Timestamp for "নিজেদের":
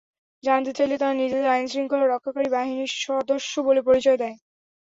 1.15-1.53